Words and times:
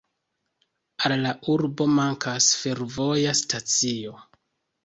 Al 1.09 1.13
la 1.25 1.33
urbo 1.55 1.87
mankas 1.99 2.47
fervoja 2.63 3.37
stacio. 3.45 4.19